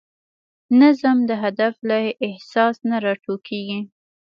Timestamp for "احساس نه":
2.27-2.97